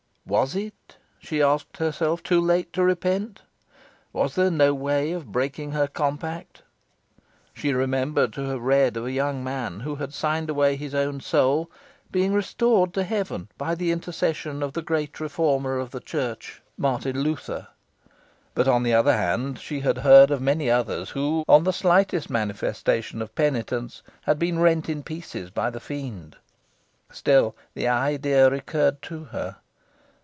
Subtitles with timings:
[0.23, 3.41] Was it, she asked herself, too late to repent?
[4.13, 6.61] Was there no way of breaking her compact?
[7.53, 11.19] She remembered to have read of a young man who had signed away his own
[11.19, 11.69] soul,
[12.13, 17.19] being restored to heaven by the intercession of the great reformer of the church, Martin
[17.19, 17.67] Luther.
[18.55, 22.29] But, on the other hand, she had heard of many others, who, on the slightest
[22.29, 26.37] manifestation of penitence, had been rent in pieces by the Fiend.
[27.11, 29.57] Still the idea recurred to her.